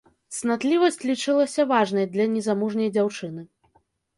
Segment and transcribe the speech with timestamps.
[0.35, 3.41] Цнатлівасць лічылася важнай для незамужняй дзяўчыны.